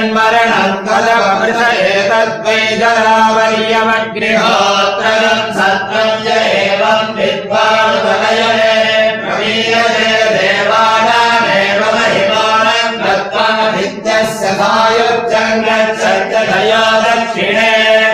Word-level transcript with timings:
ஜன்மரணம் 0.00 0.74
கதவமிருத 0.86 1.62
ஏதத்வை 1.86 2.58
ஜராவரியமக்னிஹோத்ரகம் 2.80 5.48
சத்வம் 5.56 6.20
ஜ 6.24 6.26
ஏவம் 6.58 7.08
வித்வானுதகயனே 7.16 8.76
பிரமீயதே 9.16 10.12
தேவானாமேவ 10.34 11.80
மகிமானம் 11.96 12.94
கத்வா 13.00 13.46
வித்யஸ்ய 13.74 14.52
சாயுஜங்கச்சர்ஜதயா 14.60 16.84
தட்சிணே 17.04 17.66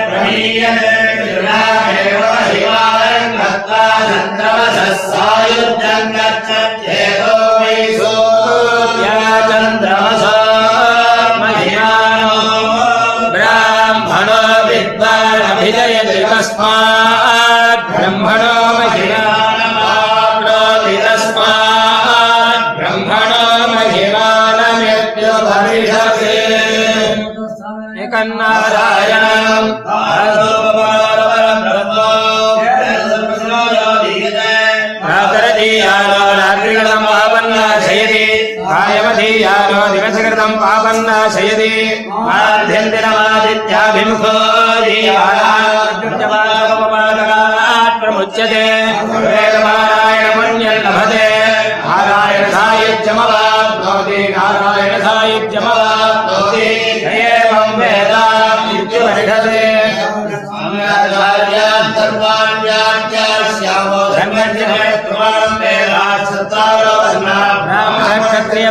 பிரமீயதே 0.07 0.95
திருநாமேவ 1.19 2.23
மகிமானம் 2.33 3.37
கத்வா 3.43 3.85
சந்திரவச 4.09 4.79
சாயுஜங்கச்சேதோ 5.05 7.31
வை 7.55 7.77
तस्मात् 16.54 17.86
ब्रह्मणो 17.92 18.56
महिमानमाप्नोति 18.78 20.96
तस्मात् 21.06 22.68
ब्रह्मणो 22.80 23.44
महिमानमृत्युभविषते 23.74 26.36
एकन्नारायणम् 28.04 29.70
प्रातरधीयानो 35.04 36.22
रात्रिकृतं 36.40 37.02
पापन्नाशयति 37.10 38.24
कायमधीयानो 38.60 39.82
देवाद्याभिमुखो 43.69 44.33
देवालात्मुच्यते 47.25 48.65
नारायणमण्यल्लभते 49.65 51.29
नारायण 51.85 52.45
भवति 53.85 54.21
नारायणसायुज्यमवा 54.37 55.89
भवति 56.27 56.94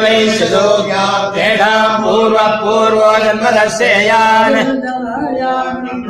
वैश्विक्याप्ते 0.04 1.48
पूर्वपूर्वो 2.04 3.10
जन्मदर्शेयान् 3.26 4.56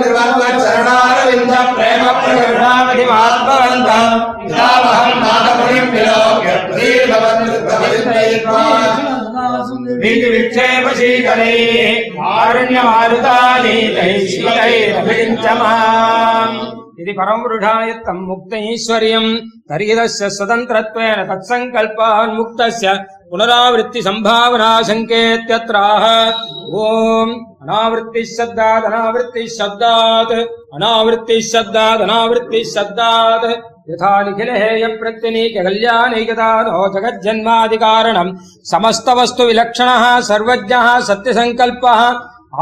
हरिरमजन्मधराधिकां 0.00 0.36
समृद्धे 0.36 0.52
चरणारविन्द 0.64 1.52
प्रेम 1.76 2.02
प्रकरणामधि 2.20 3.04
महात्मवन्तम् 3.10 4.20
पितामहं 4.40 5.10
नाथमुनिं 5.22 5.86
विलोक्य 5.94 6.50
वीतिविक्षेप 10.02 10.86
शीतलैः 10.98 12.22
आरण्यमारुतानि 12.32 13.76
तैः 13.96 14.18
शीतैरभिषिञ्चमाम् 14.32 15.76
इति 17.00 17.12
परमपुरुषायत्तम् 17.18 18.26
मुक्तैश्वर्यम् 18.28 19.30
तर्हिदस्य 19.70 20.24
स्वतन्त्रत्वेन 20.36 21.18
तत्सङ्कल्पान् 21.30 22.36
मुक्तस्य 22.38 22.86
पुनरावृत्तिसम्भावना 23.30 24.70
शङ्केत्यत्राह 24.88 26.04
ओम् 26.82 27.32
अनावृत्तिः 27.62 28.24
शब्दात् 28.36 28.84
अनावृत्तिः 28.90 29.46
शब्दात् 29.58 30.32
अनावृत्तिः 30.76 31.40
शब्दात् 31.52 32.02
अनावृत्तिः 32.06 32.64
शब्दात् 32.74 33.46
यथा 33.90 34.12
निखिलहेय 34.28 34.86
प्रत्यनीक 35.00 35.56
कल्याणैकदानो 35.66 36.80
जगज्जन्मादिकारणम् 36.94 38.32
समस्तवस्तु 38.72 39.44
विलक्षणः 39.50 40.04
सर्वज्ञः 40.30 40.88
सत्यसङ्कल्पः 41.10 42.00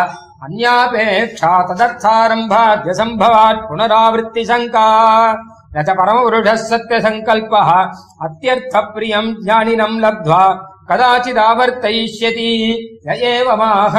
अन्यापेक्षा 0.45 1.51
तदर्थारम्भाद्यसम्भवात् 1.69 3.65
पुनरावृत्तिशङ्का 3.69 4.87
न 5.75 5.83
च 5.87 5.95
परमपुरुषः 5.99 6.55
सत्यसङ्कल्पः 6.69 7.69
अत्यर्थप्रियम् 8.27 9.33
ज्ञानिनम् 9.43 9.99
लब्ध्वा 10.05 10.43
कदाचिदावर्तयिष्यति 10.91 12.51
य 13.07 13.17
एवमाह 13.31 13.95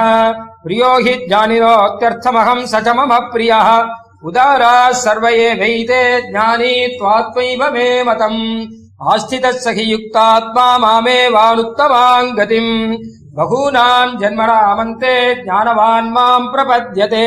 प्रियो 0.64 0.92
हि 1.04 1.14
ज्ञानिनोऽत्यर्थमहम् 1.26 2.66
स 2.72 2.82
च 2.86 2.96
मम 2.98 3.12
प्रियः 3.32 3.69
उदाराः 4.28 4.90
सर्व 5.04 5.26
एवैते 5.28 6.02
ज्ञानी 6.30 6.74
त्वात्मैव 6.98 7.62
मे 7.74 7.88
मतम् 8.08 8.40
आस्थितः 9.12 9.58
स 9.62 9.74
हि 9.76 9.84
युक्तात्मा 9.92 10.66
मामेवानुत्तमाम् 10.84 12.36
गतिम् 12.38 12.72
बहूनाम् 13.36 14.19
जन्मनामन्ते 14.20 15.14
ज्ञानवान् 15.42 16.12
माम् 16.14 16.50
प्रपद्यते 16.52 17.26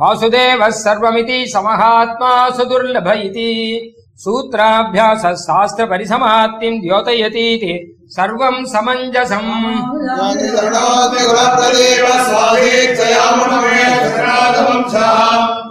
வாசுதேவ 0.00 0.60
சர்வமிதி 0.84 1.38
சமஹாத்மா 1.54 2.32
சுதுர்லப 2.56 3.08
இதி. 3.26 3.78
சூத்ராபியாச 4.24 5.32
சாஸ்திர 5.32 5.84
பரிசமாத்திம் 5.88 6.78
தியோதயதீதி. 6.84 7.72
சர்வம் 8.16 8.62
சமஞ்சசம். 8.74 9.52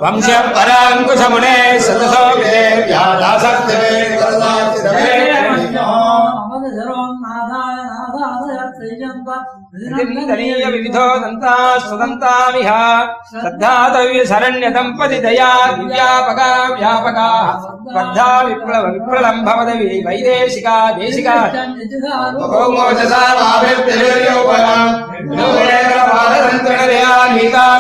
வம்ச 0.02 0.28
பராங்குசமுனே 0.56 1.58
சதசோமே 1.86 2.60
வியாதாசக்தே 2.88 3.82
వివిధో 10.68 11.06
దంతాస్వదంతామిహ 11.18 12.72
శ్రద్ధాతవ్యశరణ్య 13.32 14.68
దంపతి 14.70 15.20
దయా 15.22 15.52
దివ్యాపగా 15.78 16.50
వ్యాపగా 16.74 17.30
స్పర్ధా 17.64 18.30
విప్లవ 18.48 18.84
విప్లలంభవదవి 18.88 19.90
వైదేశికా 20.08 20.76
దేశికా 21.00 21.36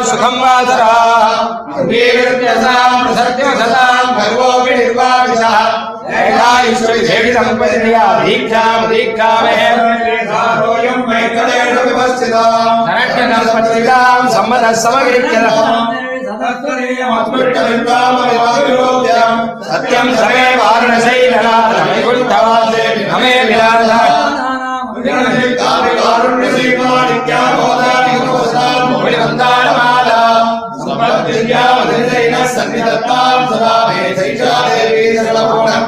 సుఖం 0.07 0.35
వాసరా 0.39 0.93
సత్యం 3.17 3.53
సదాం 3.59 4.07
భగవోపి 4.17 4.73
నిర్వాస 4.77 5.43
சத்யம் 19.67 20.13
சமே 20.15 20.45
வாரணசை 20.59 21.17
நமே 23.09 23.35
விலாசா 23.43 23.97
சந்நிதத்தாம் 32.57 33.45
சதா 33.49 33.73
மே 33.87 34.01
சைஷா 34.17 34.51
தேவி 34.67 35.03
சரபோணம் 35.17 35.87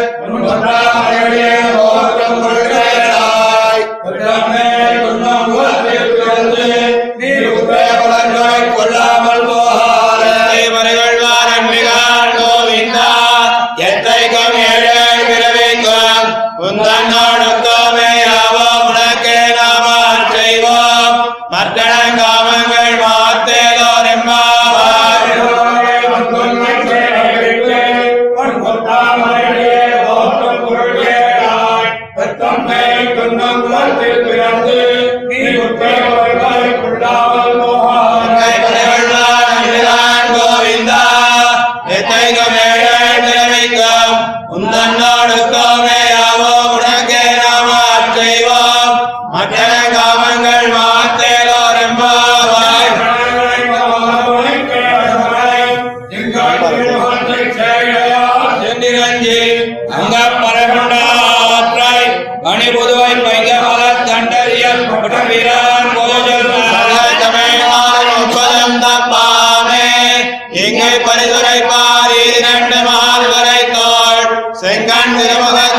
இங்கே 70.61 70.89
பரிந்துரைப்பார் 71.05 72.13
இரண்டு 72.27 72.79
மால் 72.87 73.27
வரை 73.29 73.61
தோள் 73.71 74.25
செங்கண் 74.61 75.15
திருமுகத்து 75.17 75.70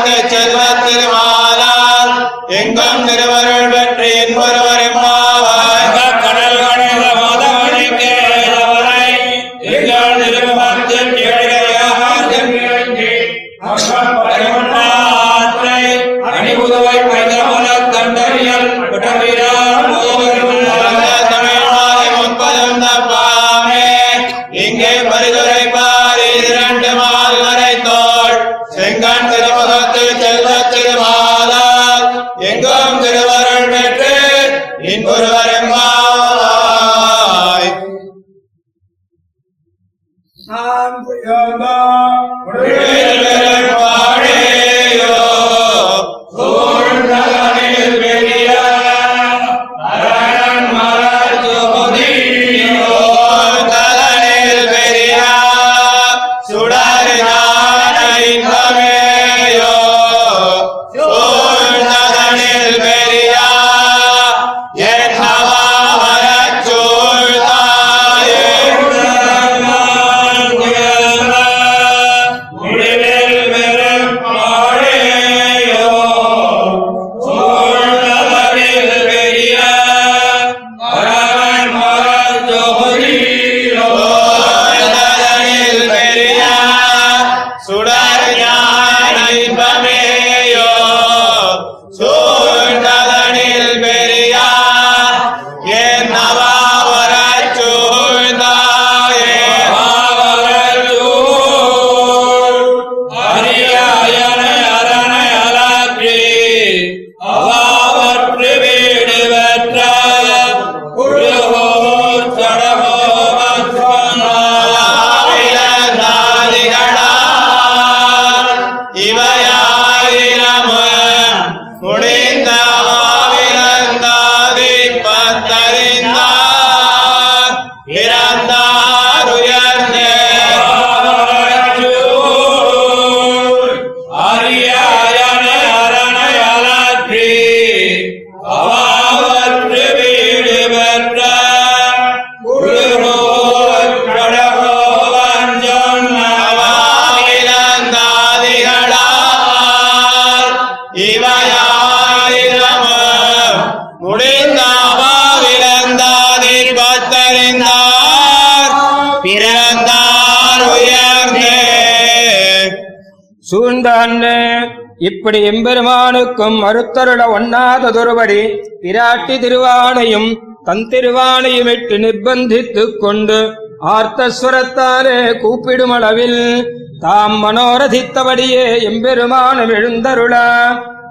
சூழ்ந்தான்னு 163.83 164.69
இப்படி 164.97 165.49
எம்பெருமானுக்கும் 165.49 166.57
மறுத்தருள 166.63 167.21
ஒண்ணாத 167.37 167.91
துருவடி 167.91 168.41
பிராட்டி 168.81 169.39
திருவானையும் 169.39 170.37
தன் 170.63 170.87
திருவானையும் 170.89 171.67
இட்டு 171.67 171.97
நிர்பந்தித்துக் 171.97 172.97
கொண்டு 172.97 173.53
ஆர்த்தஸ்வரத்தாலே 173.85 175.17
கூப்பிடுமளவில் 175.39 176.67
தாம் 176.99 177.43
மனோரதித்தபடியே 177.43 178.65
எம்பெருமானும் 178.81 179.69
எழுந்தருள. 179.69 180.35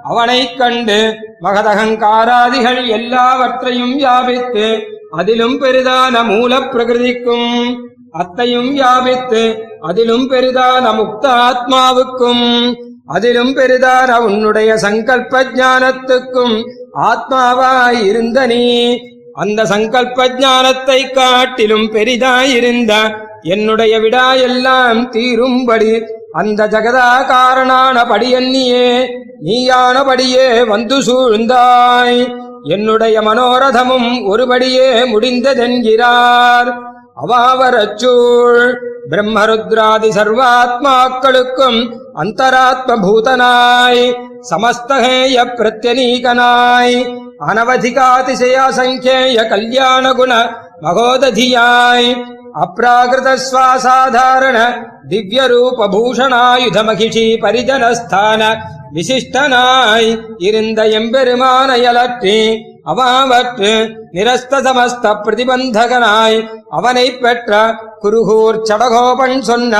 அவனைக் 0.03 0.57
கண்டு 0.57 1.15
மகதகங்காராதிகள் 1.41 2.87
எல்லாவற்றையும் 2.87 3.93
வியாபித்து 3.93 4.87
அதிலும் 5.11 5.61
பெரிதான 5.61 6.23
மூலப் 6.23 6.75
பிரகிருதிக்கும். 6.75 7.75
அத்தையும் 8.13 8.69
வியாபித்து 8.71 9.43
அதிலும் 9.81 10.29
பெரிதான 10.31 10.85
முக்த 10.99 11.25
ஆத்மாவுக்கும் 11.47 12.45
அதிலும் 13.05 13.53
பெரிதான 13.55 14.19
உன்னுடைய 14.19 14.75
சங்கல்ப 14.75 15.43
ஞானத்துக்கும் 15.53 16.55
ஆத்மாவாய் 17.09 17.99
இருந்த 18.03 18.45
நீ. 18.45 18.63
அந்த 19.33 19.65
சங்கல்ப 19.65 20.27
ஜானத்தை 20.39 20.99
காட்டிலும் 21.13 21.87
பெரிதாயிருந்த 21.93 22.93
என்னுடைய 23.43 23.99
விடா 23.99 24.27
எல்லாம் 24.41 25.11
தீரும்படி 25.11 25.93
அந்த 26.31 26.67
ஜகதாகாரனான 26.67 27.97
படியன்னியே 28.11 28.87
நீயானபடியே 29.45 30.47
வந்து 30.67 30.97
சூழ்ந்தாய். 31.01 32.19
என்னுடைய 32.63 33.15
மனோரதமும் 33.21 34.09
ஒருபடியே 34.31 34.89
முடிந்ததென்கிறார். 35.13 36.69
அவாவரச்சூழ். 37.21 38.73
பிரம்மருத்ராதி 39.09 40.09
சர்வாத்மாக்களுக்கும் 40.17 41.79
அந்தராத்ம 42.15 42.91
பூதனாய் 43.05 44.03
சமஸ்தகேய 44.49 45.35
பிரத்யநீகனாய். 45.57 46.97
அனவதிகாதிசயசங்கேய 47.47 49.37
கல்யாண 49.49 50.13
குண 50.13 50.33
மகோததியாய். 50.81 52.09
அப்ராகிருத 52.63 53.29
ஸ்வாசாதாரண 53.45 54.57
திவ்ய 55.09 55.47
ரூப 55.47 55.87
பூஷணாயுத 55.87 56.77
மகிஷி 56.89 57.27
பரிஜனஸ்தான 57.41 58.41
விசிஷ்டனாய் 58.93 60.09
இருந்த 60.39 60.81
எம்பெருமானையலற்றி 60.99 62.37
அவாவற்று 62.85 63.71
நிரஸ்த 64.13 64.53
சமஸ்த 64.61 65.13
பிரதிபந்தகனாய் 65.23 66.39
அவனை 66.69 67.05
பெற்ற 67.15 67.51
குருகூர் 68.01 68.59
சடகோபன் 68.69 69.39
சொன்ன 69.41 69.75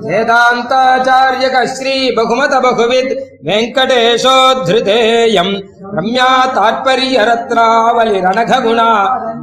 वेदान्ताचार्यक 0.08 1.56
श्रीबहुमत 1.76 2.52
बहुविद् 2.66 3.16
वेङ्कटेशोद्धृतेयम् 3.48 5.54
रम्या 5.96 6.28
तात्पर्यरत्नावलिरणघगुणा 6.56 8.90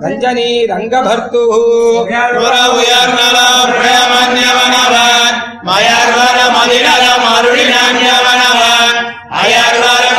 रञ्जनीरङ्गभर्तुः 0.06 1.56
மயர்வர 5.64 6.38
மதிநலம் 6.50 7.26
அருளினவனவன் 7.36 8.00
யவனவன். 8.06 8.98
அமரர்கள் 9.32 10.13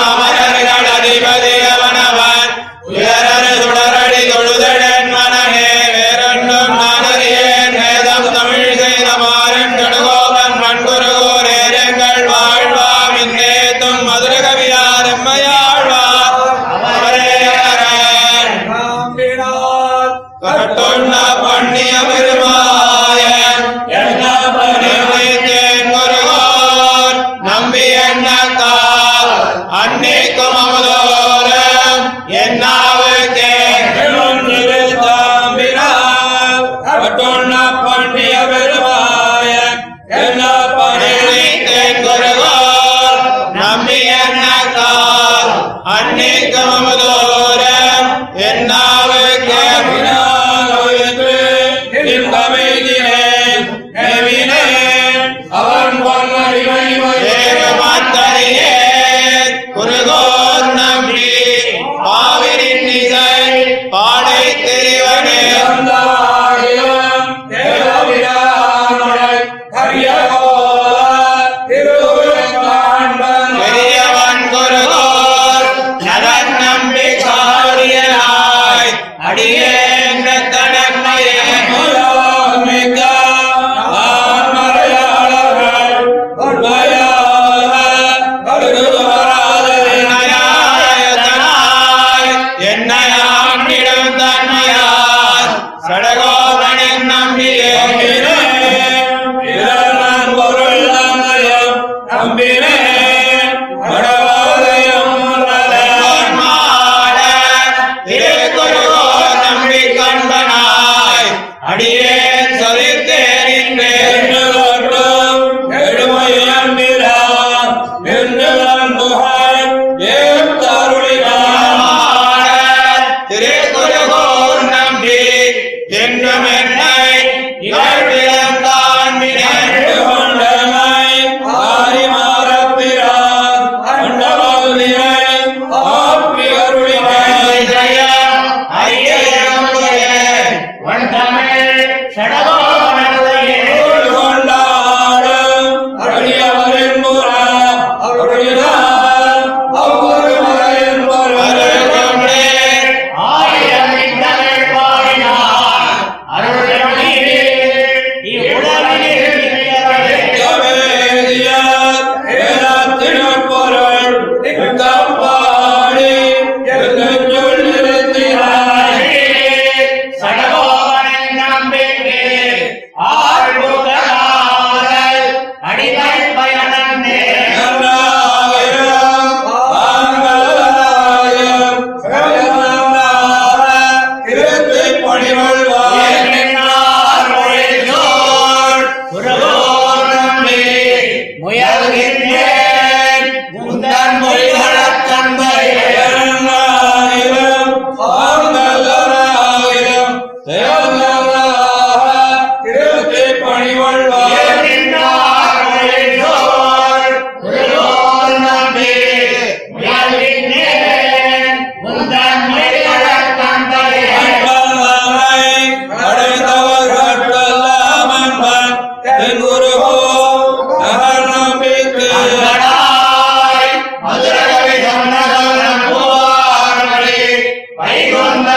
ಕೈಗೊಂಡ 227.94 228.48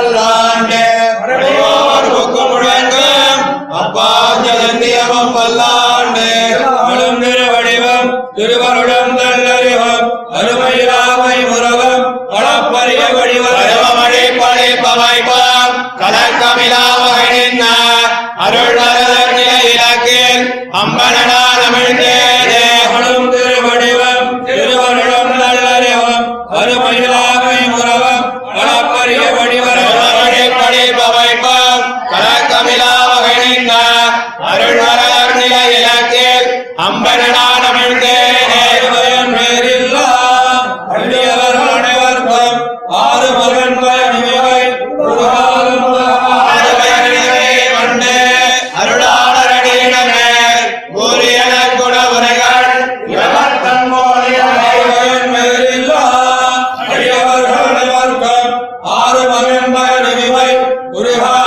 பல்லாண்ட 0.00 0.74
முழங்கும் 2.50 3.40
அப்பா 3.80 4.06
ஜலந்தியமம் 4.44 5.32
பல்லாண்டு. 5.34 6.28
அவளும் 6.74 7.18
திருவடிவம் 7.22 8.08
திருவருடம் 8.36 9.10
நல்லறிவம் 9.18 10.06
அருமையிலாமை 10.38 11.36
முருகம் 11.50 12.06
அளப்பரிய 12.38 13.02
வடிவமழை 13.16 14.24
படைப்பமைப்பாம் 14.38 15.76
கலக்கமிலாவகனின் 16.02 17.62
அருள் 18.38 18.80
நிலையிலக்கில் 19.36 20.46
தமிழ் 21.62 21.99
ওরে 60.96 61.14
হা 61.22 61.39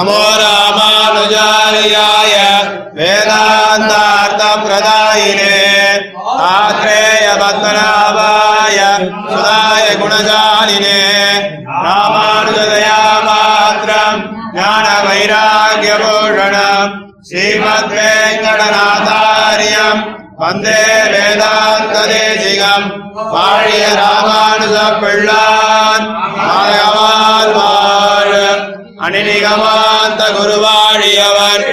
नमो 0.00 0.20
रामानुजार्याय 0.42 2.34
वेदान्तार्थप्रदायिने 2.96 5.56
आत्रेय 6.50 7.26
पद्मनाभाय 7.40 8.78
सुधाय 9.30 9.86
गुणशालिने 10.00 11.00
रामानुजदया 11.84 13.00
मात्रम् 13.28 14.20
ज्ञानवैराग्यभूषणम् 14.56 16.92
श्रीमद्वेङ्कटनाथार्यम् 17.30 20.02
वन्दे 20.42 20.80
वेदान्तदेशिकम् 21.12 22.88
வாழிய 23.34 23.84
ராமானுஜ 23.98 24.76
பிள்ளான் 25.02 26.04
மாயவால் 26.40 27.52
வாழ 27.56 28.32
அணிநிகமாந்த 29.01 30.23
குருவாழியவன் 30.35 31.65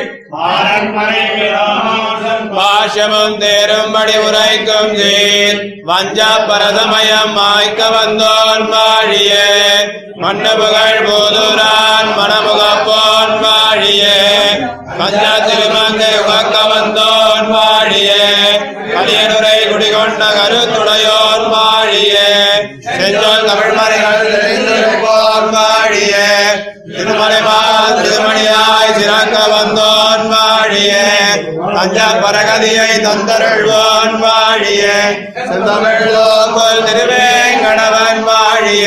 பாஷமும் 2.54 3.36
தேரும்படி 3.40 4.16
உரைக்கும் 4.18 4.92
சீர் 4.98 5.60
வஞ்ச 5.84 6.20
பரதமயம் 6.48 7.32
மாய்க்க 7.32 7.80
வந்தோன் 7.90 8.64
வாழிய. 8.70 9.32
மண்ணு 10.16 10.52
புகழ் 10.52 11.02
போதுரான் 11.04 12.08
மணமுகப்போன் 12.18 12.57
திருமலைமா 27.20 27.60
திருமணியாய் 27.98 28.92
சிறக்க 28.96 29.36
வந்தோன் 29.52 30.26
வாழிய 30.30 30.90
பஞ்ச 31.68 31.98
பரகதியை 32.20 32.90
தந்தருள்வோன் 33.04 34.14
வாழிய 34.22 34.84
செந்தமிழோங்கோல் 35.48 36.84
திருவேங்கடவன் 36.86 38.22
வாழிய 38.28 38.86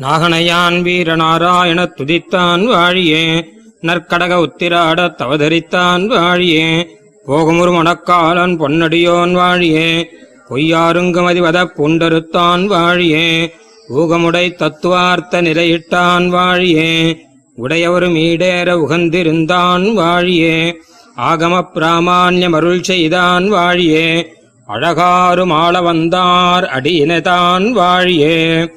நாகனையான் 0.00 0.82
வீரநாராயண 0.82 1.86
துதித்தான் 1.96 2.64
வாழியே. 2.64 3.44
நற்கடக 3.82 4.34
உத்திராட 4.34 5.14
தவதரித்தான் 5.18 6.06
வாழியே. 6.06 6.86
போகுமுறு 7.26 7.72
மணக்காலன் 7.72 8.60
பொன்னடியோன் 8.60 9.32
வாழியே. 9.32 10.04
பொய்யாருங்குமதிவத 10.50 11.68
புண்டருத்தான் 11.76 12.66
வாழியே. 12.66 13.54
ஊகமுடை 13.94 14.54
தத்துவார்த்த 14.54 15.42
நிலையிட்டான் 15.42 16.28
வாழியே. 16.28 17.16
உடையவரும் 17.56 18.16
ஈடேற 18.16 18.72
உகந்திருந்தான் 18.72 19.92
வாழியே. 19.92 20.72
ஆகம 21.16 21.62
பிராமான்யம் 21.74 22.54
அருள் 22.54 22.82
செய்தான் 22.82 23.52
வாழியே. 23.52 24.24
அழகாரும் 24.66 25.50
ஆள 25.50 25.80
வந்தார் 25.80 26.64
அடியினதான் 26.64 27.72
வாழியே. 27.72 28.68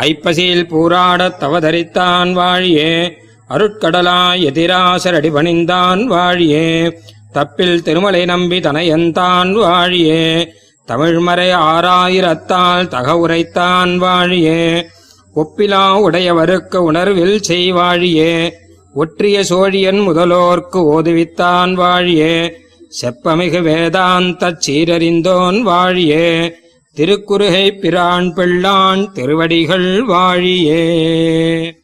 ஐப்பசியில் 0.00 0.66
பூராடத் 0.66 1.34
தவதரித்தான் 1.40 2.32
வாழியே. 2.32 3.10
அருட்கடலாய் 3.48 4.40
எதிராசர் 4.40 5.16
அடிபணிந்தான் 5.16 6.06
வாழியே. 6.06 6.92
தப்பில் 7.32 7.82
திருமலை 7.82 8.24
நம்பி 8.24 8.60
தனையந்தான் 8.60 9.52
வாழியே. 9.52 10.46
தமிழ்மறை 10.92 11.52
ஆறாயிரத்தால் 11.52 12.88
தக 12.88 13.14
உரைத்தான் 13.14 13.98
வாழியே. 13.98 14.84
ஒப்பிலா 15.34 16.00
உடையவருக்கு 16.00 16.76
உணர்வில் 16.76 17.40
செய்வாழியே. 17.48 18.50
ஒற்றிய 18.94 19.40
சோழியன் 19.40 20.00
முதலோர்க்கு 20.00 20.76
ஓதுவித்தான் 20.76 21.74
வாழியே. 21.74 22.50
செப்பமிகு 23.02 23.60
வேதாந்தச் 23.60 24.58
சீரறிந்தோன் 24.66 25.60
வாழியே. 25.60 26.50
திருக்குறுகை 26.96 27.80
பிரான் 27.80 28.34
பிள்ளான் 28.34 29.12
திருவடிகள் 29.12 30.04
வாழியே. 30.04 31.81